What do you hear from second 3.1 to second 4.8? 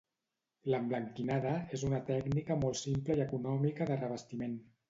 i econòmica de revestiment.